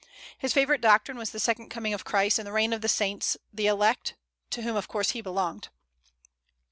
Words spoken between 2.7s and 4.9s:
of the saints, the elect, to whom of